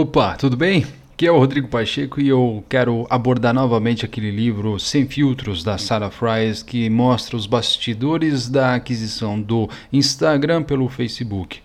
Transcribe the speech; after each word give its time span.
Opa, 0.00 0.36
tudo 0.36 0.56
bem? 0.56 0.86
Aqui 1.12 1.26
é 1.26 1.32
o 1.32 1.38
Rodrigo 1.38 1.66
Pacheco 1.66 2.20
e 2.20 2.28
eu 2.28 2.62
quero 2.68 3.04
abordar 3.10 3.52
novamente 3.52 4.04
aquele 4.04 4.30
livro 4.30 4.78
Sem 4.78 5.08
Filtros 5.08 5.64
da 5.64 5.76
Sarah 5.76 6.08
Fries 6.08 6.62
que 6.62 6.88
mostra 6.88 7.36
os 7.36 7.46
bastidores 7.46 8.48
da 8.48 8.76
aquisição 8.76 9.42
do 9.42 9.68
Instagram 9.92 10.62
pelo 10.62 10.88
Facebook. 10.88 11.58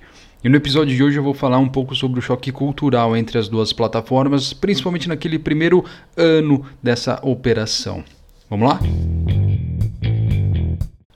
E 0.43 0.49
no 0.49 0.55
episódio 0.55 0.95
de 0.95 1.03
hoje 1.03 1.19
eu 1.19 1.23
vou 1.23 1.35
falar 1.35 1.59
um 1.59 1.69
pouco 1.69 1.93
sobre 1.93 2.17
o 2.17 2.23
choque 2.23 2.51
cultural 2.51 3.15
entre 3.15 3.37
as 3.37 3.47
duas 3.47 3.71
plataformas, 3.71 4.51
principalmente 4.51 5.07
naquele 5.07 5.37
primeiro 5.37 5.85
ano 6.17 6.65
dessa 6.81 7.19
operação. 7.21 8.03
Vamos 8.49 8.67
lá? 8.67 8.79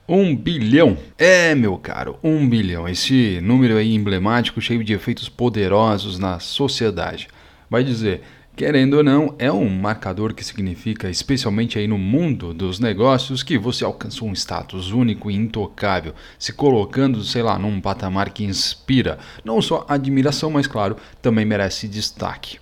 Um 0.09 0.33
bilhão. 0.33 0.97
É, 1.17 1.53
meu 1.53 1.77
caro, 1.77 2.17
um 2.23 2.47
bilhão. 2.47 2.87
Esse 2.87 3.41
número 3.41 3.75
aí 3.75 3.93
emblemático, 3.93 4.61
cheio 4.61 4.81
de 4.81 4.93
efeitos 4.93 5.27
poderosos 5.27 6.17
na 6.17 6.39
sociedade. 6.39 7.27
Vai 7.69 7.83
dizer, 7.83 8.21
querendo 8.55 8.93
ou 8.93 9.03
não, 9.03 9.35
é 9.37 9.51
um 9.51 9.67
marcador 9.67 10.33
que 10.33 10.45
significa, 10.45 11.09
especialmente 11.09 11.77
aí 11.77 11.89
no 11.89 11.97
mundo 11.97 12.53
dos 12.53 12.79
negócios, 12.79 13.43
que 13.43 13.57
você 13.57 13.83
alcançou 13.83 14.29
um 14.29 14.33
status 14.33 14.91
único 14.91 15.29
e 15.29 15.35
intocável, 15.35 16.13
se 16.39 16.53
colocando, 16.53 17.21
sei 17.21 17.43
lá, 17.43 17.59
num 17.59 17.81
patamar 17.81 18.29
que 18.29 18.45
inspira 18.45 19.19
não 19.43 19.61
só 19.61 19.85
admiração, 19.89 20.49
mas 20.49 20.67
claro, 20.67 20.95
também 21.21 21.43
merece 21.43 21.85
destaque. 21.85 22.59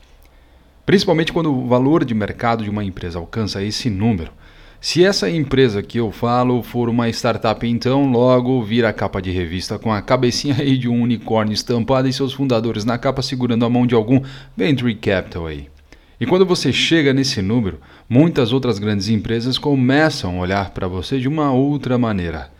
Principalmente 0.84 1.32
quando 1.32 1.54
o 1.54 1.68
valor 1.68 2.04
de 2.04 2.16
mercado 2.16 2.64
de 2.64 2.72
uma 2.72 2.84
empresa 2.84 3.20
alcança 3.20 3.62
esse 3.62 3.88
número. 3.88 4.32
Se 4.88 5.04
essa 5.04 5.28
empresa 5.28 5.82
que 5.82 6.00
eu 6.00 6.12
falo 6.12 6.62
for 6.62 6.90
uma 6.90 7.10
startup, 7.10 7.68
então 7.68 8.08
logo 8.12 8.62
vira 8.62 8.94
capa 8.94 9.20
de 9.20 9.32
revista 9.32 9.80
com 9.80 9.92
a 9.92 10.00
cabecinha 10.00 10.58
aí 10.60 10.78
de 10.78 10.88
um 10.88 11.02
unicórnio 11.02 11.56
estampada 11.56 12.08
e 12.08 12.14
seus 12.14 12.34
fundadores 12.34 12.86
na 12.86 12.96
capa 12.96 13.24
segurando 13.24 13.66
a 13.66 13.70
mão 13.70 13.88
de 13.88 13.96
algum 13.96 14.22
venture 14.56 14.94
capital 14.94 15.48
aí. 15.48 15.70
E 16.20 16.28
quando 16.28 16.46
você 16.46 16.72
chega 16.72 17.16
nesse 17.16 17.42
número, 17.42 17.80
muitas 18.08 18.54
outras 18.54 18.78
grandes 18.78 19.10
empresas 19.10 19.58
começam 19.58 20.38
a 20.38 20.42
olhar 20.42 20.70
para 20.70 20.88
você 20.88 21.20
de 21.20 21.28
uma 21.28 21.52
outra 21.52 21.98
maneira 21.98 22.52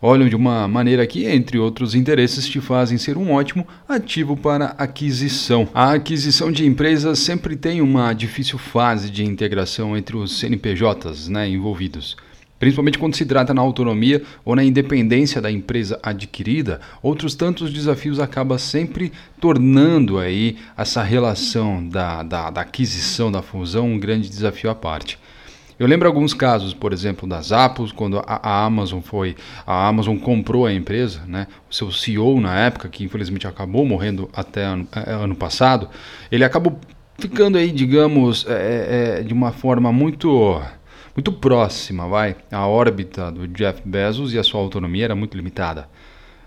olham 0.00 0.28
de 0.28 0.36
uma 0.36 0.66
maneira 0.66 1.06
que, 1.06 1.26
entre 1.26 1.58
outros 1.58 1.94
interesses, 1.94 2.48
te 2.48 2.60
fazem 2.60 2.96
ser 2.96 3.16
um 3.16 3.32
ótimo 3.32 3.66
ativo 3.88 4.36
para 4.36 4.74
aquisição. 4.78 5.68
A 5.74 5.92
aquisição 5.92 6.50
de 6.50 6.66
empresas 6.66 7.18
sempre 7.18 7.56
tem 7.56 7.80
uma 7.80 8.12
difícil 8.12 8.58
fase 8.58 9.10
de 9.10 9.24
integração 9.24 9.96
entre 9.96 10.16
os 10.16 10.38
CNPJs 10.38 11.28
né, 11.28 11.48
envolvidos. 11.48 12.16
Principalmente 12.60 12.98
quando 12.98 13.16
se 13.16 13.24
trata 13.24 13.54
na 13.54 13.62
autonomia 13.62 14.22
ou 14.44 14.54
na 14.54 14.62
independência 14.62 15.40
da 15.40 15.50
empresa 15.50 15.98
adquirida, 16.02 16.78
outros 17.02 17.34
tantos 17.34 17.72
desafios 17.72 18.20
acabam 18.20 18.58
sempre 18.58 19.10
tornando 19.40 20.18
aí 20.18 20.58
essa 20.76 21.02
relação 21.02 21.88
da, 21.88 22.22
da, 22.22 22.50
da 22.50 22.60
aquisição, 22.60 23.32
da 23.32 23.40
fusão, 23.40 23.88
um 23.88 23.98
grande 23.98 24.28
desafio 24.28 24.68
à 24.68 24.74
parte. 24.74 25.18
Eu 25.80 25.86
lembro 25.86 26.06
alguns 26.06 26.34
casos, 26.34 26.74
por 26.74 26.92
exemplo, 26.92 27.26
da 27.26 27.40
Zappos, 27.40 27.90
quando 27.90 28.18
a, 28.18 28.38
a, 28.42 28.64
Amazon 28.66 29.00
foi, 29.00 29.34
a 29.66 29.88
Amazon 29.88 30.18
comprou 30.18 30.66
a 30.66 30.74
empresa, 30.74 31.22
né? 31.26 31.46
O 31.70 31.74
seu 31.74 31.90
CEO 31.90 32.38
na 32.38 32.54
época, 32.54 32.86
que 32.86 33.02
infelizmente 33.02 33.46
acabou 33.46 33.86
morrendo 33.86 34.28
até 34.34 34.62
ano, 34.62 34.86
é, 34.94 35.10
ano 35.10 35.34
passado, 35.34 35.88
ele 36.30 36.44
acabou 36.44 36.78
ficando 37.18 37.56
aí, 37.56 37.72
digamos, 37.72 38.44
é, 38.46 38.52
é, 38.52 39.20
é, 39.20 39.22
de 39.22 39.32
uma 39.32 39.52
forma 39.52 39.90
muito 39.90 40.60
muito 41.16 41.32
próxima, 41.32 42.06
vai, 42.06 42.36
à 42.52 42.66
órbita 42.66 43.32
do 43.32 43.48
Jeff 43.48 43.80
Bezos 43.82 44.34
e 44.34 44.38
a 44.38 44.42
sua 44.42 44.60
autonomia 44.60 45.06
era 45.06 45.14
muito 45.14 45.34
limitada. 45.34 45.88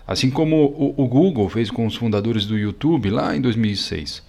Assim 0.06 0.30
como 0.30 0.64
o, 0.64 0.94
o 0.96 1.08
Google 1.08 1.48
fez 1.48 1.72
com 1.72 1.84
os 1.86 1.96
fundadores 1.96 2.46
do 2.46 2.56
YouTube 2.56 3.10
lá 3.10 3.34
em 3.34 3.40
2006. 3.40 4.22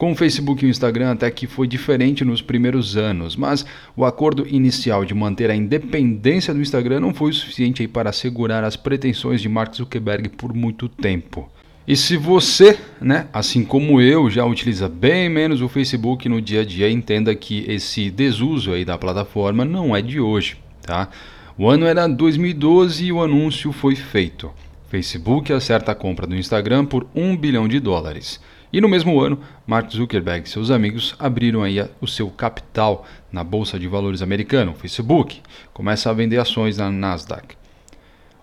Com 0.00 0.12
o 0.12 0.16
Facebook 0.16 0.64
e 0.64 0.66
o 0.66 0.70
Instagram 0.70 1.12
até 1.12 1.30
que 1.30 1.46
foi 1.46 1.68
diferente 1.68 2.24
nos 2.24 2.40
primeiros 2.40 2.96
anos, 2.96 3.36
mas 3.36 3.66
o 3.94 4.02
acordo 4.02 4.48
inicial 4.48 5.04
de 5.04 5.12
manter 5.12 5.50
a 5.50 5.54
independência 5.54 6.54
do 6.54 6.62
Instagram 6.62 7.00
não 7.00 7.12
foi 7.12 7.32
o 7.32 7.34
suficiente 7.34 7.86
para 7.86 8.08
assegurar 8.08 8.64
as 8.64 8.76
pretensões 8.76 9.42
de 9.42 9.48
Mark 9.50 9.74
Zuckerberg 9.76 10.30
por 10.30 10.54
muito 10.54 10.88
tempo. 10.88 11.52
E 11.86 11.94
se 11.94 12.16
você, 12.16 12.78
né, 12.98 13.26
assim 13.30 13.62
como 13.62 14.00
eu, 14.00 14.30
já 14.30 14.42
utiliza 14.42 14.88
bem 14.88 15.28
menos 15.28 15.60
o 15.60 15.68
Facebook 15.68 16.30
no 16.30 16.40
dia 16.40 16.62
a 16.62 16.64
dia, 16.64 16.90
entenda 16.90 17.34
que 17.34 17.66
esse 17.68 18.10
desuso 18.10 18.72
aí 18.72 18.86
da 18.86 18.96
plataforma 18.96 19.66
não 19.66 19.94
é 19.94 20.00
de 20.00 20.18
hoje, 20.18 20.56
tá? 20.80 21.10
O 21.58 21.68
ano 21.68 21.84
era 21.84 22.08
2012 22.08 23.04
e 23.04 23.12
o 23.12 23.22
anúncio 23.22 23.70
foi 23.70 23.96
feito. 23.96 24.50
Facebook 24.88 25.52
acerta 25.52 25.92
a 25.92 25.94
compra 25.94 26.26
do 26.26 26.34
Instagram 26.34 26.86
por 26.86 27.06
1 27.14 27.36
bilhão 27.36 27.68
de 27.68 27.78
dólares. 27.78 28.40
E 28.72 28.80
no 28.80 28.88
mesmo 28.88 29.20
ano, 29.20 29.38
Mark 29.66 29.90
Zuckerberg 29.90 30.46
e 30.46 30.50
seus 30.50 30.70
amigos 30.70 31.16
abriram 31.18 31.62
aí 31.62 31.84
o 32.00 32.06
seu 32.06 32.28
capital 32.30 33.04
na 33.32 33.42
bolsa 33.42 33.78
de 33.78 33.88
valores 33.88 34.22
americana, 34.22 34.70
o 34.70 34.74
Facebook, 34.74 35.40
começa 35.72 36.08
a 36.08 36.12
vender 36.12 36.38
ações 36.38 36.78
na 36.78 36.90
Nasdaq. 36.90 37.56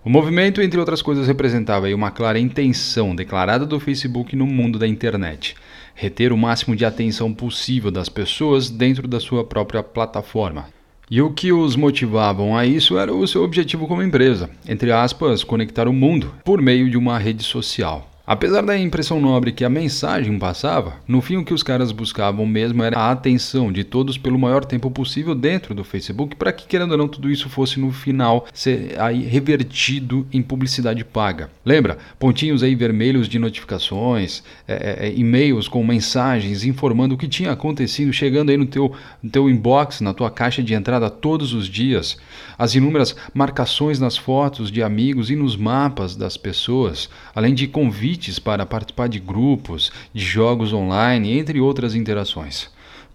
O 0.04 0.10
movimento, 0.10 0.62
entre 0.62 0.78
outras 0.78 1.02
coisas, 1.02 1.26
representava 1.26 1.88
uma 1.88 2.10
clara 2.10 2.38
intenção 2.38 3.16
declarada 3.16 3.66
do 3.66 3.80
Facebook 3.80 4.36
no 4.36 4.46
mundo 4.46 4.78
da 4.78 4.86
internet, 4.86 5.54
reter 5.94 6.32
o 6.32 6.36
máximo 6.36 6.76
de 6.76 6.84
atenção 6.84 7.32
possível 7.32 7.90
das 7.90 8.08
pessoas 8.08 8.70
dentro 8.70 9.08
da 9.08 9.20
sua 9.20 9.44
própria 9.44 9.82
plataforma. 9.82 10.66
E 11.10 11.22
o 11.22 11.32
que 11.32 11.52
os 11.52 11.74
motivavam 11.74 12.56
a 12.56 12.66
isso 12.66 12.98
era 12.98 13.12
o 13.12 13.26
seu 13.26 13.42
objetivo 13.42 13.88
como 13.88 14.02
empresa, 14.02 14.50
entre 14.68 14.92
aspas, 14.92 15.42
conectar 15.42 15.88
o 15.88 15.92
mundo 15.92 16.34
por 16.44 16.60
meio 16.60 16.88
de 16.90 16.98
uma 16.98 17.18
rede 17.18 17.42
social. 17.42 18.07
Apesar 18.30 18.60
da 18.60 18.76
impressão 18.76 19.22
nobre 19.22 19.52
que 19.52 19.64
a 19.64 19.70
mensagem 19.70 20.38
passava, 20.38 20.96
no 21.08 21.22
fim 21.22 21.38
o 21.38 21.44
que 21.46 21.54
os 21.54 21.62
caras 21.62 21.90
buscavam 21.90 22.44
mesmo 22.44 22.82
era 22.82 22.98
a 22.98 23.10
atenção 23.10 23.72
de 23.72 23.84
todos 23.84 24.18
pelo 24.18 24.38
maior 24.38 24.66
tempo 24.66 24.90
possível 24.90 25.34
dentro 25.34 25.74
do 25.74 25.82
Facebook, 25.82 26.36
para 26.36 26.52
que, 26.52 26.66
querendo 26.66 26.90
ou 26.90 26.98
não, 26.98 27.08
tudo 27.08 27.30
isso 27.30 27.48
fosse 27.48 27.80
no 27.80 27.90
final 27.90 28.46
ser 28.52 29.00
aí 29.00 29.22
revertido 29.22 30.26
em 30.30 30.42
publicidade 30.42 31.02
paga. 31.06 31.48
Lembra? 31.64 31.96
Pontinhos 32.18 32.62
aí 32.62 32.74
vermelhos 32.74 33.30
de 33.30 33.38
notificações, 33.38 34.42
é, 34.68 34.74
é, 34.74 35.06
é, 35.06 35.14
e-mails 35.16 35.66
com 35.66 35.82
mensagens 35.82 36.64
informando 36.64 37.14
o 37.14 37.18
que 37.18 37.28
tinha 37.28 37.52
acontecido, 37.52 38.12
chegando 38.12 38.50
aí 38.50 38.58
no 38.58 38.66
teu, 38.66 38.92
no 39.22 39.30
teu 39.30 39.48
inbox, 39.48 40.02
na 40.02 40.12
tua 40.12 40.30
caixa 40.30 40.62
de 40.62 40.74
entrada 40.74 41.08
todos 41.08 41.54
os 41.54 41.66
dias. 41.66 42.18
As 42.58 42.74
inúmeras 42.74 43.16
marcações 43.32 43.98
nas 43.98 44.18
fotos 44.18 44.70
de 44.70 44.82
amigos 44.82 45.30
e 45.30 45.34
nos 45.34 45.56
mapas 45.56 46.14
das 46.14 46.36
pessoas, 46.36 47.08
além 47.34 47.54
de 47.54 47.66
convites 47.66 48.17
convites 48.18 48.38
para 48.38 48.66
participar 48.66 49.08
de 49.08 49.20
grupos, 49.20 49.92
de 50.12 50.24
jogos 50.24 50.72
online, 50.72 51.38
entre 51.38 51.60
outras 51.60 51.94
interações. 51.94 52.68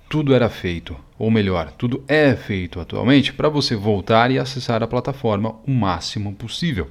Tudo 0.09 0.33
era 0.33 0.49
feito, 0.49 0.95
ou 1.19 1.29
melhor, 1.29 1.71
tudo 1.71 2.03
é 2.07 2.35
feito 2.35 2.79
atualmente 2.79 3.33
para 3.33 3.49
você 3.49 3.75
voltar 3.75 4.31
e 4.31 4.39
acessar 4.39 4.81
a 4.81 4.87
plataforma 4.87 5.55
o 5.67 5.71
máximo 5.71 6.33
possível. 6.33 6.87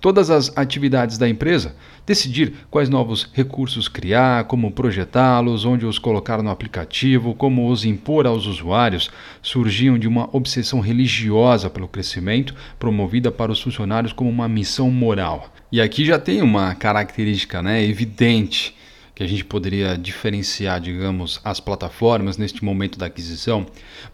Todas 0.00 0.30
as 0.30 0.56
atividades 0.56 1.18
da 1.18 1.28
empresa, 1.28 1.74
decidir 2.06 2.52
quais 2.70 2.88
novos 2.88 3.28
recursos 3.32 3.88
criar, 3.88 4.44
como 4.44 4.70
projetá-los, 4.70 5.64
onde 5.64 5.84
os 5.84 5.98
colocar 5.98 6.40
no 6.40 6.50
aplicativo, 6.50 7.34
como 7.34 7.68
os 7.68 7.84
impor 7.84 8.24
aos 8.24 8.46
usuários, 8.46 9.10
surgiam 9.42 9.98
de 9.98 10.06
uma 10.06 10.28
obsessão 10.32 10.78
religiosa 10.78 11.68
pelo 11.68 11.88
crescimento, 11.88 12.54
promovida 12.78 13.32
para 13.32 13.50
os 13.50 13.60
funcionários 13.60 14.12
como 14.12 14.30
uma 14.30 14.48
missão 14.48 14.88
moral. 14.88 15.52
E 15.72 15.80
aqui 15.80 16.04
já 16.04 16.18
tem 16.18 16.42
uma 16.42 16.76
característica 16.76 17.60
né, 17.60 17.84
evidente 17.84 18.77
que 19.18 19.24
a 19.24 19.26
gente 19.26 19.44
poderia 19.44 19.98
diferenciar, 19.98 20.80
digamos, 20.80 21.40
as 21.42 21.58
plataformas 21.58 22.38
neste 22.38 22.64
momento 22.64 22.96
da 22.96 23.06
aquisição, 23.06 23.66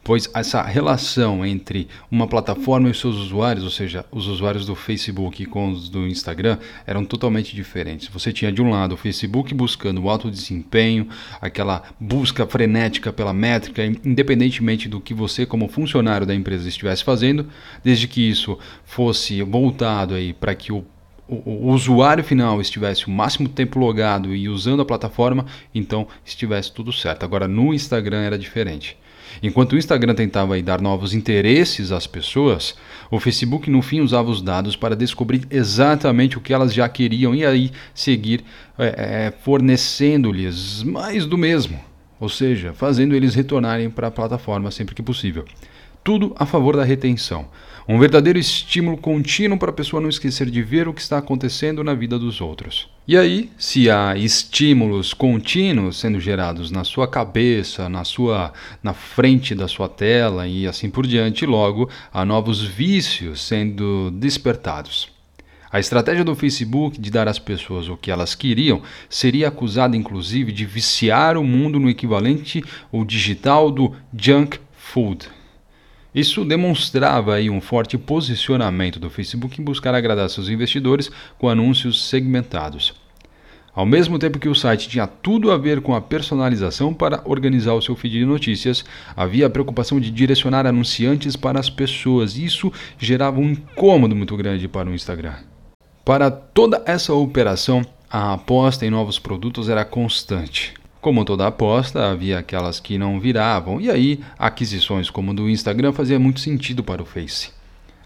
pois 0.03 0.31
essa 0.33 0.63
relação 0.63 1.45
entre 1.45 1.89
uma 2.11 2.27
plataforma 2.27 2.89
e 2.89 2.95
seus 2.95 3.17
usuários, 3.17 3.65
ou 3.65 3.71
seja, 3.71 4.07
os 4.11 4.27
usuários 4.27 4.65
do 4.65 4.75
Facebook 4.75 5.45
com 5.45 5.73
os 5.73 5.91
do 5.91 6.07
Instagram, 6.07 6.57
eram 6.87 7.05
totalmente 7.05 7.55
diferentes. 7.55 8.09
Você 8.09 8.33
tinha 8.33 8.51
de 8.51 8.63
um 8.63 8.71
lado 8.71 8.93
o 8.93 8.97
Facebook 8.97 9.53
buscando 9.53 10.01
o 10.01 10.09
alto 10.09 10.31
desempenho, 10.31 11.07
aquela 11.39 11.83
busca 12.01 12.47
frenética 12.47 13.13
pela 13.13 13.35
métrica, 13.35 13.85
independentemente 13.85 14.89
do 14.89 15.03
que 15.03 15.13
você 15.13 15.45
como 15.45 15.69
funcionário 15.69 16.27
da 16.27 16.35
empresa 16.35 16.67
estivesse 16.67 17.05
fazendo, 17.05 17.47
desde 17.85 18.09
que 18.09 18.27
isso 18.27 18.59
fosse 18.87 19.43
voltado 19.43 20.15
aí 20.15 20.33
para 20.33 20.55
que 20.55 20.73
o 20.73 20.83
o, 21.29 21.71
usuário 21.73 22.23
final 22.23 22.61
estivesse 22.61 23.07
o 23.07 23.11
máximo 23.11 23.49
tempo 23.49 23.79
logado 23.79 24.35
e 24.35 24.49
usando 24.49 24.83
a 24.83 24.85
plataforma, 24.85 25.47
então 25.75 26.07
estivesse 26.25 26.73
tudo 26.73 26.93
certo. 26.93 27.25
Agora 27.25 27.49
no 27.49 27.73
Instagram 27.73 28.23
era 28.23 28.39
diferente. 28.39 28.97
Enquanto 29.43 29.73
o 29.73 29.79
Instagram 29.79 30.15
tentava 30.15 30.61
dar 30.63 30.81
novos 30.81 31.13
interesses 31.13 31.91
às 31.91 32.07
pessoas, 32.07 32.75
o 33.11 33.19
Facebook 33.19 33.71
no 33.71 33.83
fim 33.83 34.01
usava 34.01 34.31
os 34.31 34.41
dados 34.41 34.77
para 34.77 34.95
descobrir 34.95 35.47
exatamente 35.51 36.39
o 36.39 36.41
que 36.41 36.53
elas 36.53 36.73
já 36.73 36.89
queriam 36.89 37.35
e 37.35 37.45
aí 37.45 37.73
seguir 37.93 38.45
é, 38.79 38.87
é, 39.27 39.33
fornecendo-lhes 39.43 40.83
mais 40.83 41.27
do 41.27 41.37
mesmo, 41.37 41.81
ou 42.21 42.29
seja, 42.29 42.73
fazendo 42.73 43.15
eles 43.15 43.35
retornarem 43.35 43.91
para 43.91 44.07
a 44.07 44.11
plataforma 44.11 44.71
sempre 44.71 44.95
que 44.95 45.03
possível. 45.03 45.45
Tudo 46.05 46.35
a 46.39 46.45
favor 46.45 46.77
da 46.77 46.85
retenção. 46.85 47.49
Um 47.89 47.99
verdadeiro 47.99 48.39
estímulo 48.39 48.99
contínuo 48.99 49.59
para 49.59 49.71
a 49.71 49.75
pessoa 49.75 50.03
não 50.03 50.11
esquecer 50.11 50.51
de 50.51 50.63
ver 50.63 50.87
o 50.87 50.93
que 50.93 51.01
está 51.01 51.17
acontecendo 51.17 51.83
na 51.83 51.95
vida 51.95 52.19
dos 52.19 52.43
outros. 52.43 52.91
E 53.09 53.17
aí, 53.17 53.51
se 53.57 53.89
há 53.89 54.15
estímulos 54.15 55.15
contínuos 55.15 55.99
sendo 55.99 56.21
gerados 56.21 56.71
na 56.71 56.85
sua 56.85 57.09
cabeça, 57.09 57.89
na 57.89 58.05
sua 58.05 58.53
na 58.83 58.93
frente 58.93 59.55
da 59.55 59.67
sua 59.67 59.89
tela 59.89 60.47
e 60.47 60.67
assim 60.67 60.91
por 60.91 61.07
diante, 61.07 61.47
logo 61.47 61.89
há 62.13 62.23
novos 62.23 62.63
vícios 62.63 63.41
sendo 63.41 64.11
despertados. 64.11 65.09
A 65.73 65.81
estratégia 65.81 66.23
do 66.23 66.35
Facebook 66.35 67.01
de 67.01 67.11
dar 67.11 67.29
às 67.29 67.39
pessoas 67.39 67.89
o 67.89 67.97
que 67.97 68.11
elas 68.11 68.35
queriam 68.35 68.83
seria 69.09 69.49
acusada 69.49 69.97
inclusive 69.97 70.53
de 70.53 70.67
viciar 70.67 71.39
o 71.39 71.43
mundo 71.43 71.81
no 71.81 71.89
equivalente 71.89 72.63
ou 72.93 73.07
digital 73.07 73.71
do 73.71 73.97
junk 74.15 74.59
food. 74.77 75.29
Isso 76.15 76.45
demonstrava 76.45 77.35
aí 77.35 77.51
um 77.51 77.61
forte 77.61 77.99
posicionamento 77.99 79.01
do 79.01 79.11
Facebook 79.11 79.61
em 79.61 79.65
buscar 79.65 79.95
agradar 79.95 80.31
seus 80.31 80.49
investidores 80.49 81.11
com 81.39 81.49
anúncios 81.49 82.09
segmentados. 82.09 82.95
Ao 83.75 83.85
mesmo 83.85 84.21
tempo 84.21 84.39
que 84.39 84.49
o 84.49 84.55
site 84.55 84.89
tinha 84.89 85.05
tudo 85.05 85.51
a 85.51 85.59
ver 85.59 85.81
com 85.81 85.97
a 85.97 86.01
personalização 86.01 86.95
para 86.95 87.21
organizar 87.25 87.75
o 87.75 87.83
seu 87.83 87.97
feed 87.97 88.21
de 88.21 88.25
notícias, 88.25 88.85
havia 89.17 89.49
a 89.49 89.51
preocupação 89.51 89.99
de 89.99 90.13
direcionar 90.13 90.65
anunciantes 90.65 91.35
para 91.35 91.59
as 91.59 91.69
pessoas. 91.69 92.37
Isso 92.37 92.73
gerava 92.97 93.41
um 93.41 93.51
incômodo 93.51 94.15
muito 94.15 94.37
grande 94.37 94.69
para 94.69 94.89
o 94.89 94.95
Instagram. 94.95 95.35
Para 96.05 96.31
toda 96.31 96.85
essa 96.87 97.13
operação, 97.15 97.85
a 98.09 98.35
aposta 98.35 98.87
em 98.87 98.91
novos 98.91 99.19
produtos 99.19 99.69
era 99.69 99.85
constante. 99.85 100.75
Como 101.05 101.23
toda 101.23 101.47
aposta, 101.47 102.11
havia 102.11 102.39
aquelas 102.39 102.81
que 102.81 102.97
não 102.97 103.21
viravam, 103.21 103.79
e 103.79 103.91
aí 103.91 104.21
aquisições 104.39 105.11
como 105.11 105.35
do 105.35 105.51
Instagram 105.51 105.93
fazia 105.93 106.19
muito 106.19 106.41
sentido 106.41 106.83
para 106.83 107.03
o 107.03 107.05
Face. 107.05 107.51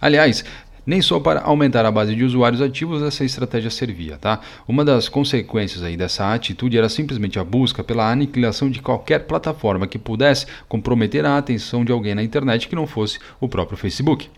Aliás, 0.00 0.45
nem 0.85 1.00
só 1.00 1.21
para 1.21 1.43
aumentar 1.43 1.87
a 1.87 1.93
base 1.93 2.17
de 2.17 2.25
usuários 2.25 2.61
ativos 2.61 3.00
essa 3.00 3.25
estratégia 3.25 3.71
servia, 3.71 4.19
tá? 4.19 4.41
Uma 4.67 4.85
das 4.85 5.09
consequências 5.09 5.85
aí 5.85 5.97
dessa 5.97 6.35
atitude 6.35 6.77
era 6.77 6.89
simplesmente 6.89 7.39
a 7.39 7.45
busca 7.45 7.85
pela 7.85 8.11
aniquilação 8.11 8.69
de 8.69 8.83
qualquer 8.83 9.29
plataforma 9.29 9.87
que 9.87 9.97
pudesse 9.97 10.47
comprometer 10.69 11.25
a 11.25 11.39
atenção 11.39 11.85
de 11.85 11.93
alguém 11.93 12.17
na 12.17 12.23
internet 12.25 12.67
que 12.67 12.75
não 12.75 12.89
fosse 12.89 13.21
o 13.41 13.49
próprio 13.49 13.79
Facebook. 13.79 14.29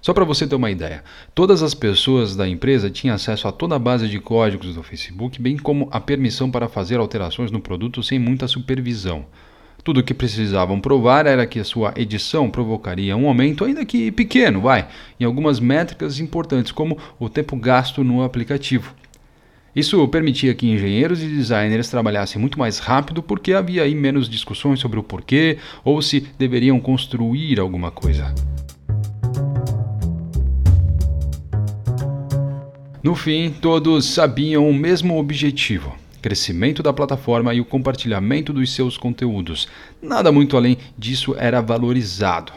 Só 0.00 0.12
para 0.12 0.24
você 0.24 0.46
ter 0.46 0.54
uma 0.54 0.70
ideia, 0.70 1.02
todas 1.34 1.62
as 1.62 1.74
pessoas 1.74 2.36
da 2.36 2.48
empresa 2.48 2.90
tinham 2.90 3.14
acesso 3.14 3.48
a 3.48 3.52
toda 3.52 3.76
a 3.76 3.78
base 3.78 4.08
de 4.08 4.20
códigos 4.20 4.74
do 4.74 4.82
Facebook, 4.82 5.40
bem 5.40 5.56
como 5.56 5.88
a 5.90 6.00
permissão 6.00 6.50
para 6.50 6.68
fazer 6.68 6.98
alterações 6.98 7.50
no 7.50 7.60
produto 7.60 8.02
sem 8.02 8.18
muita 8.18 8.46
supervisão. 8.46 9.26
Tudo 9.82 10.00
o 10.00 10.02
que 10.02 10.12
precisavam 10.12 10.80
provar 10.80 11.26
era 11.26 11.46
que 11.46 11.58
a 11.58 11.64
sua 11.64 11.94
edição 11.96 12.50
provocaria 12.50 13.16
um 13.16 13.26
aumento, 13.26 13.64
ainda 13.64 13.84
que 13.84 14.10
pequeno, 14.10 14.60
vai, 14.60 14.88
em 15.18 15.24
algumas 15.24 15.60
métricas 15.60 16.20
importantes, 16.20 16.72
como 16.72 16.98
o 17.18 17.28
tempo 17.28 17.56
gasto 17.56 18.04
no 18.04 18.22
aplicativo. 18.22 18.94
Isso 19.74 20.06
permitia 20.08 20.54
que 20.54 20.68
engenheiros 20.68 21.22
e 21.22 21.26
designers 21.28 21.88
trabalhassem 21.88 22.40
muito 22.40 22.58
mais 22.58 22.78
rápido 22.78 23.22
porque 23.22 23.52
havia 23.52 23.84
aí 23.84 23.94
menos 23.94 24.28
discussões 24.28 24.80
sobre 24.80 24.98
o 24.98 25.02
porquê 25.02 25.58
ou 25.84 26.02
se 26.02 26.20
deveriam 26.36 26.80
construir 26.80 27.60
alguma 27.60 27.90
coisa. 27.90 28.34
No 33.00 33.14
fim, 33.14 33.50
todos 33.50 34.06
sabiam 34.06 34.68
o 34.68 34.74
mesmo 34.74 35.18
objetivo: 35.18 35.94
crescimento 36.20 36.82
da 36.82 36.92
plataforma 36.92 37.54
e 37.54 37.60
o 37.60 37.64
compartilhamento 37.64 38.52
dos 38.52 38.74
seus 38.74 38.98
conteúdos. 38.98 39.68
Nada 40.02 40.32
muito 40.32 40.56
além 40.56 40.76
disso 40.98 41.36
era 41.38 41.60
valorizado. 41.60 42.52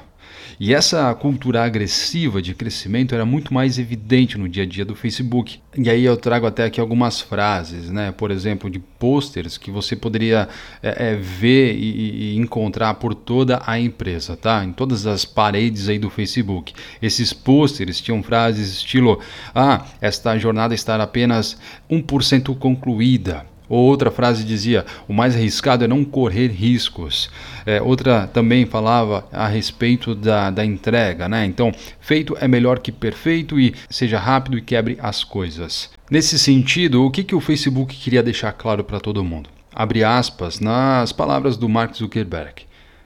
E 0.60 0.74
essa 0.74 1.14
cultura 1.16 1.64
agressiva 1.64 2.42
de 2.42 2.54
crescimento 2.54 3.14
era 3.16 3.26
muito 3.26 3.54
mais 3.54 3.80
evidente 3.80 4.38
no 4.38 4.48
dia 4.48 4.64
a 4.64 4.66
dia 4.66 4.86
do 4.86 4.96
Facebook. 4.96 5.60
E 5.78 5.90
aí 5.90 6.04
eu 6.04 6.18
trago 6.18 6.46
até 6.46 6.66
aqui 6.66 6.80
algumas 6.80 7.22
frases, 7.22 7.90
né? 7.90 8.12
Por 8.12 8.32
exemplo, 8.32 8.70
de 8.70 8.80
posters 8.80 9.58
que 9.58 9.72
você 9.72 9.96
poderia 9.96 10.48
é, 10.82 11.12
é, 11.12 11.16
ver 11.16 11.76
e, 11.76 12.34
e, 12.34 12.38
encontrar 12.38 12.94
por 12.96 13.14
toda 13.14 13.62
a 13.66 13.80
empresa, 13.80 14.36
tá? 14.36 14.64
Em 14.64 14.72
todas 14.72 15.06
as 15.06 15.26
paredes 15.26 15.90
aí 15.90 15.98
do 15.98 16.10
Facebook. 16.10 16.74
Esses 17.02 17.34
posters 17.34 18.02
tinham 18.02 18.22
frases 18.24 18.70
estilo: 18.70 19.20
Ah, 19.54 19.86
esta 20.00 20.38
jornada 20.38 20.74
está 20.74 21.02
apenas 21.02 21.58
1% 21.90 22.58
concluída. 22.58 23.51
Ou 23.72 23.86
outra 23.86 24.12
frase 24.12 24.44
dizia: 24.44 24.86
o 25.08 25.14
mais 25.14 25.34
arriscado 25.34 25.86
é 25.86 25.88
não 25.88 26.04
correr 26.04 26.50
riscos. 26.50 27.32
É, 27.66 27.82
outra 27.82 28.28
também 28.28 28.66
falava 28.66 29.26
a 29.32 29.48
respeito 29.48 30.14
da, 30.14 30.52
da 30.52 30.66
entrega, 30.66 31.30
né? 31.30 31.46
Então, 31.46 31.72
feito 32.02 32.36
é 32.42 32.50
melhor 32.50 32.80
que 32.80 32.92
perfeito 32.92 33.58
e 33.58 33.74
seja 33.90 34.20
rápido 34.20 34.58
e 34.58 34.62
quebre 34.62 34.98
as 35.02 35.24
coisas. 35.24 35.90
Nesse 36.10 36.38
sentido, 36.38 37.06
o 37.06 37.10
que, 37.10 37.24
que 37.24 37.34
o 37.34 37.40
Facebook 37.40 37.96
queria 37.96 38.22
deixar 38.22 38.52
claro 38.52 38.84
para 38.84 39.00
todo 39.00 39.24
mundo? 39.24 39.50
Abre 39.74 40.04
aspas 40.04 40.60
nas 40.60 41.14
palavras 41.14 41.56
do 41.56 41.70
Mark 41.70 41.96
Zuckerberg. 41.96 42.64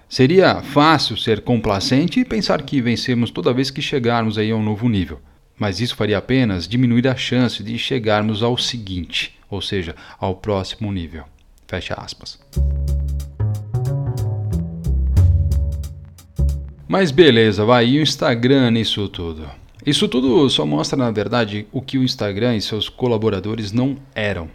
Seria 0.10 0.64
fácil 0.64 1.16
ser 1.16 1.42
complacente 1.42 2.20
e 2.20 2.26
pensar 2.26 2.64
que 2.64 2.82
vencemos 2.82 3.30
toda 3.30 3.54
vez 3.54 3.70
que 3.70 3.84
chegarmos 3.84 4.36
aí 4.36 4.50
a 4.50 4.56
um 4.56 4.64
novo 4.64 4.90
nível. 4.90 5.20
Mas 5.60 5.80
isso 5.80 5.96
faria 5.96 6.18
apenas 6.18 6.68
diminuir 6.68 7.08
a 7.08 7.16
chance 7.16 7.62
de 7.62 7.78
chegarmos 7.78 8.42
ao 8.42 8.58
seguinte 8.58 9.35
ou 9.50 9.62
seja, 9.62 9.96
ao 10.20 10.36
próximo 10.36 10.92
nível. 10.92 11.26
Fecha 11.68 11.94
aspas. 11.96 12.40
Mas 16.88 17.12
beleza, 17.12 17.66
vai, 17.66 17.88
e 17.88 18.00
o 18.00 18.02
Instagram 18.02 18.72
nisso 18.72 19.10
tudo? 19.10 19.50
Isso 19.86 20.08
tudo 20.08 20.50
só 20.50 20.66
mostra, 20.66 20.98
na 20.98 21.12
verdade, 21.12 21.68
o 21.72 21.82
que 21.82 21.98
o 21.98 22.04
Instagram 22.04 22.56
e 22.56 22.62
seus 22.62 22.90
colaboradores 22.90 23.72
não 23.72 23.98
eram. 24.14 24.50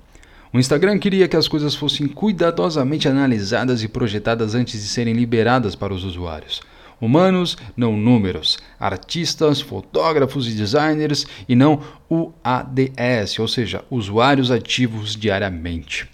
O 0.53 0.59
Instagram 0.59 0.99
queria 0.99 1.29
que 1.29 1.37
as 1.37 1.47
coisas 1.47 1.77
fossem 1.77 2.09
cuidadosamente 2.09 3.09
analisadas 3.09 3.85
e 3.85 3.89
projetadas 3.89 4.55
antes 4.55 4.81
de 4.81 4.89
serem 4.89 5.15
liberadas 5.15 5.77
para 5.77 5.95
os 5.95 6.03
usuários. 6.03 6.61
Humanos, 7.01 7.57
não 7.75 7.97
números. 7.97 8.59
Artistas, 8.79 9.61
fotógrafos 9.61 10.47
e 10.47 10.55
designers 10.55 11.27
e 11.49 11.57
não 11.57 11.81
UADS, 12.11 13.39
ou 13.39 13.49
seja, 13.49 13.83
usuários 13.91 14.51
ativos 14.51 15.17
diariamente. 15.17 16.07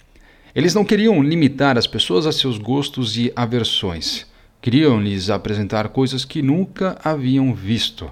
Eles 0.54 0.74
não 0.74 0.84
queriam 0.84 1.22
limitar 1.22 1.76
as 1.76 1.86
pessoas 1.86 2.24
a 2.24 2.32
seus 2.32 2.56
gostos 2.56 3.16
e 3.16 3.32
aversões. 3.34 4.26
Queriam 4.62 5.00
lhes 5.00 5.28
apresentar 5.28 5.88
coisas 5.88 6.24
que 6.24 6.40
nunca 6.40 6.96
haviam 7.02 7.52
visto. 7.52 8.08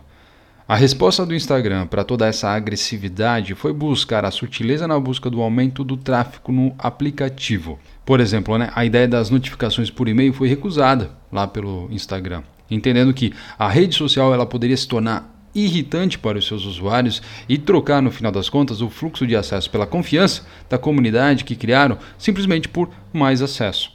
A 0.66 0.74
resposta 0.74 1.24
do 1.24 1.34
Instagram 1.34 1.86
para 1.86 2.04
toda 2.04 2.26
essa 2.26 2.48
agressividade 2.48 3.54
foi 3.54 3.72
buscar 3.72 4.24
a 4.24 4.30
sutileza 4.30 4.88
na 4.88 4.98
busca 4.98 5.30
do 5.30 5.40
aumento 5.40 5.84
do 5.84 5.96
tráfego 5.96 6.50
no 6.50 6.74
aplicativo. 6.78 7.78
Por 8.04 8.18
exemplo, 8.18 8.58
né, 8.58 8.70
a 8.74 8.84
ideia 8.84 9.06
das 9.06 9.30
notificações 9.30 9.90
por 9.90 10.08
e-mail 10.08 10.32
foi 10.32 10.48
recusada 10.48 11.10
lá 11.30 11.46
pelo 11.46 11.88
Instagram 11.90 12.42
entendendo 12.70 13.14
que 13.14 13.32
a 13.58 13.68
rede 13.68 13.94
social 13.94 14.32
ela 14.32 14.46
poderia 14.46 14.76
se 14.76 14.88
tornar 14.88 15.32
irritante 15.54 16.18
para 16.18 16.38
os 16.38 16.46
seus 16.46 16.64
usuários 16.64 17.22
e 17.48 17.56
trocar, 17.56 18.02
no 18.02 18.10
final 18.10 18.32
das 18.32 18.48
contas, 18.48 18.80
o 18.80 18.90
fluxo 18.90 19.26
de 19.26 19.36
acesso 19.36 19.70
pela 19.70 19.86
confiança 19.86 20.44
da 20.68 20.76
comunidade 20.76 21.44
que 21.44 21.54
criaram 21.54 21.96
simplesmente 22.18 22.68
por 22.68 22.90
mais 23.12 23.40
acesso. 23.40 23.94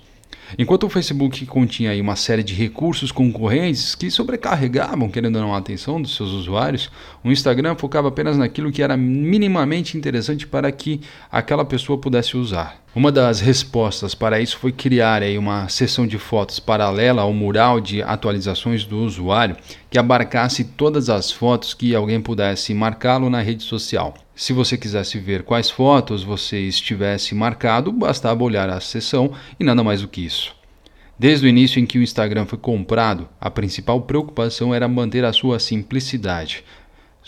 Enquanto 0.58 0.86
o 0.86 0.90
Facebook 0.90 1.46
continha 1.46 2.02
uma 2.02 2.16
série 2.16 2.42
de 2.42 2.56
recursos 2.56 3.12
concorrentes 3.12 3.94
que 3.94 4.10
sobrecarregavam, 4.10 5.10
querendo 5.10 5.36
ou 5.36 5.42
não, 5.44 5.54
a 5.54 5.60
atenção 5.60 6.02
dos 6.02 6.16
seus 6.16 6.32
usuários, 6.32 6.90
o 7.24 7.32
Instagram 7.32 7.76
focava 7.76 8.08
apenas 8.08 8.38
naquilo 8.38 8.72
que 8.72 8.82
era 8.82 8.96
minimamente 8.96 9.98
interessante 9.98 10.48
para 10.48 10.72
que 10.72 11.02
aquela 11.32 11.66
pessoa 11.66 11.98
pudesse 11.98 12.38
usar. 12.38 12.82
Uma 12.96 13.12
das 13.12 13.40
respostas 13.40 14.16
para 14.16 14.42
isso 14.42 14.58
foi 14.58 14.72
criar 14.72 15.22
aí 15.22 15.38
uma 15.38 15.70
seção 15.70 16.08
de 16.08 16.18
fotos 16.18 16.60
paralela 16.60 17.22
ao 17.22 17.32
mural 17.32 17.80
de 17.80 18.02
atualizações 18.02 18.84
do 18.84 18.98
usuário 19.00 19.56
que 19.90 20.00
abarcasse 20.00 20.64
todas 20.64 21.10
as 21.10 21.32
fotos 21.32 21.74
que 21.74 21.94
alguém 21.94 22.20
pudesse 22.20 22.74
marcá-lo 22.74 23.30
na 23.30 23.42
rede 23.42 23.64
social. 23.64 24.16
Se 24.36 24.54
você 24.54 24.78
quisesse 24.78 25.20
ver 25.20 25.44
quais 25.44 25.70
fotos 25.70 26.24
você 26.24 26.60
estivesse 26.62 27.36
marcado, 27.36 27.92
bastava 27.92 28.44
olhar 28.44 28.70
a 28.70 28.80
seção 28.80 29.32
e 29.60 29.64
nada 29.64 29.84
mais 29.84 30.02
do 30.02 30.08
que 30.08 30.26
isso. 30.26 30.58
Desde 31.20 31.46
o 31.46 31.50
início 31.50 31.82
em 31.82 31.86
que 31.86 32.00
o 32.00 32.02
Instagram 32.02 32.46
foi 32.46 32.58
comprado, 32.58 33.28
a 33.42 33.52
principal 33.52 34.00
preocupação 34.04 34.74
era 34.74 34.88
manter 34.88 35.26
a 35.26 35.34
sua 35.34 35.60
simplicidade. 35.60 36.64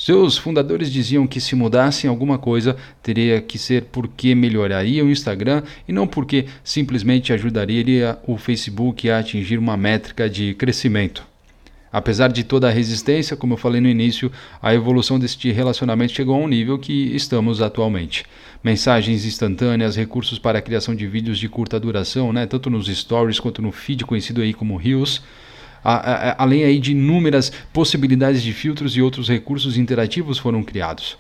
Seus 0.04 0.36
fundadores 0.36 0.92
diziam 0.92 1.28
que 1.28 1.40
se 1.40 1.56
mudassem 1.56 2.10
alguma 2.10 2.40
coisa, 2.40 2.76
teria 3.04 3.40
que 3.40 3.60
ser 3.60 3.84
porque 3.92 4.34
melhoraria 4.34 5.06
o 5.06 5.12
Instagram 5.12 5.62
e 5.88 5.92
não 5.92 6.08
porque 6.08 6.48
simplesmente 6.64 7.32
ajudaria 7.32 8.18
o 8.26 8.36
Facebook 8.36 9.08
a 9.08 9.20
atingir 9.20 9.60
uma 9.60 9.78
métrica 9.78 10.28
de 10.28 10.56
crescimento. 10.56 11.24
Apesar 11.94 12.30
de 12.30 12.44
toda 12.44 12.68
a 12.68 12.72
resistência, 12.72 13.38
como 13.38 13.54
eu 13.54 13.58
falei 13.58 13.80
no 13.80 13.88
início, 13.88 14.32
a 14.60 14.74
evolução 14.74 15.20
deste 15.20 15.52
relacionamento 15.52 16.14
chegou 16.14 16.34
a 16.34 16.40
um 16.40 16.48
nível 16.48 16.80
que 16.80 17.16
estamos 17.16 17.62
atualmente. 17.62 18.26
Mensagens 18.64 19.24
instantâneas, 19.24 19.96
recursos 19.96 20.40
para 20.40 20.58
a 20.58 20.64
criação 20.64 20.96
de 20.96 21.06
vídeos 21.06 21.38
de 21.38 21.48
curta 21.48 21.80
duração, 21.80 22.34
né, 22.34 22.48
tanto 22.48 22.72
nos 22.72 22.88
stories 22.88 23.40
quanto 23.40 23.62
no 23.62 23.72
feed 23.72 24.04
conhecido 24.04 24.42
aí 24.42 24.52
como 24.52 24.78
Reels, 24.78 25.22
além 25.84 26.64
aí 26.64 26.80
de 26.80 26.92
inúmeras 26.92 27.52
possibilidades 27.74 28.42
de 28.44 28.54
filtros 28.54 28.96
e 28.96 29.02
outros 29.02 29.28
recursos 29.28 29.78
interativos 29.78 30.38
foram 30.38 30.64
criados. 30.64 31.16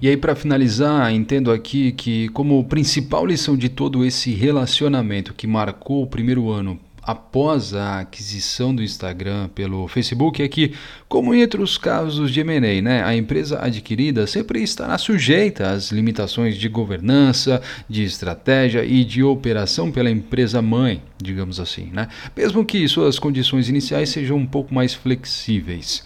E 0.00 0.08
aí, 0.08 0.16
para 0.16 0.36
finalizar, 0.36 1.12
entendo 1.12 1.50
aqui 1.50 1.90
que, 1.90 2.28
como 2.28 2.62
principal 2.64 3.26
lição 3.26 3.56
de 3.56 3.68
todo 3.68 4.04
esse 4.04 4.32
relacionamento 4.32 5.34
que 5.34 5.46
marcou 5.46 6.02
o 6.02 6.06
primeiro 6.06 6.48
ano 6.48 6.78
após 7.06 7.72
a 7.72 8.00
aquisição 8.00 8.74
do 8.74 8.82
Instagram 8.82 9.48
pelo 9.54 9.86
Facebook 9.86 10.42
é 10.42 10.48
que, 10.48 10.72
como 11.08 11.32
em 11.32 11.40
outros 11.40 11.78
casos 11.78 12.32
de 12.32 12.40
M&A, 12.40 12.82
né, 12.82 13.04
a 13.04 13.14
empresa 13.14 13.64
adquirida 13.64 14.26
sempre 14.26 14.60
estará 14.60 14.98
sujeita 14.98 15.70
às 15.70 15.92
limitações 15.92 16.56
de 16.56 16.68
governança, 16.68 17.62
de 17.88 18.02
estratégia 18.02 18.84
e 18.84 19.04
de 19.04 19.22
operação 19.22 19.92
pela 19.92 20.10
empresa 20.10 20.60
mãe, 20.60 21.00
digamos 21.22 21.60
assim, 21.60 21.90
né? 21.92 22.08
mesmo 22.36 22.64
que 22.64 22.88
suas 22.88 23.18
condições 23.18 23.68
iniciais 23.68 24.08
sejam 24.08 24.36
um 24.36 24.46
pouco 24.46 24.74
mais 24.74 24.92
flexíveis. 24.92 26.04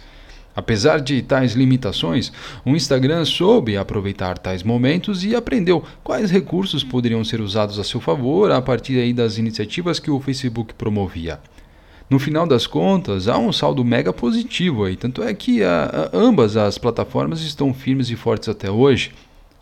Apesar 0.61 1.01
de 1.01 1.23
tais 1.23 1.55
limitações, 1.55 2.31
o 2.67 2.77
Instagram 2.77 3.25
soube 3.25 3.79
aproveitar 3.79 4.37
tais 4.37 4.63
momentos 4.63 5.25
e 5.25 5.35
aprendeu 5.35 5.83
quais 6.05 6.31
recursos 6.31 6.85
poderiam 6.85 7.25
ser 7.25 7.41
usados 7.41 7.79
a 7.79 7.83
seu 7.83 7.99
favor 7.99 8.51
a 8.53 8.61
partir 8.61 9.11
das 9.15 9.39
iniciativas 9.39 9.99
que 9.99 10.11
o 10.11 10.21
Facebook 10.21 10.75
promovia. 10.75 11.41
No 12.11 12.19
final 12.19 12.47
das 12.47 12.67
contas, 12.67 13.27
há 13.27 13.39
um 13.39 13.51
saldo 13.51 13.83
mega 13.83 14.13
positivo 14.13 14.85
aí, 14.85 14.97
tanto 14.97 15.23
é 15.23 15.33
que 15.33 15.63
a, 15.65 16.11
a, 16.13 16.17
ambas 16.19 16.59
as 16.59 16.77
plataformas 16.77 17.41
estão 17.41 17.73
firmes 17.73 18.11
e 18.11 18.15
fortes 18.15 18.51
até 18.51 18.71
hoje. 18.71 19.13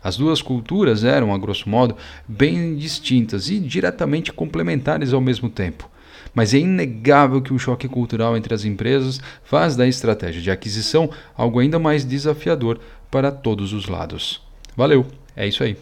As 0.03 0.17
duas 0.17 0.41
culturas 0.41 1.05
eram, 1.05 1.33
a 1.33 1.37
grosso 1.37 1.69
modo, 1.69 1.95
bem 2.27 2.75
distintas 2.75 3.49
e 3.49 3.57
diretamente 3.57 4.33
complementares 4.33 5.13
ao 5.13 5.21
mesmo 5.21 5.49
tempo 5.49 5.89
mas 6.33 6.53
é 6.53 6.57
inegável 6.57 7.41
que 7.41 7.53
o 7.53 7.59
choque 7.59 7.87
cultural 7.87 8.35
entre 8.37 8.53
as 8.53 8.65
empresas 8.65 9.19
faz 9.43 9.75
da 9.75 9.87
estratégia 9.87 10.41
de 10.41 10.51
aquisição 10.51 11.09
algo 11.35 11.59
ainda 11.59 11.79
mais 11.79 12.05
desafiador 12.05 12.79
para 13.09 13.31
todos 13.31 13.73
os 13.73 13.87
lados. 13.87 14.41
Valeu, 14.75 15.05
é 15.35 15.47
isso 15.47 15.63
aí. 15.63 15.75